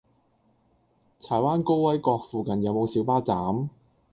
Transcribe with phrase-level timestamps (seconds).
[1.19, 3.69] 柴灣高威閣附近有無小巴站？